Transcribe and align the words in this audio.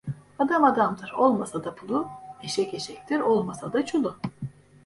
Adam 0.39 0.63
adamdır, 0.63 1.11
olmasa 1.11 1.63
da 1.63 1.75
pulu; 1.75 2.07
eşek 2.43 2.73
eşektir, 2.73 3.19
olmasa 3.19 3.73
da 3.73 3.85
çulu. 3.85 4.15